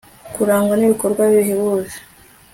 kurangwa 0.33 0.73
n'ibikorwa 0.75 1.23
bihebuje 1.33 1.97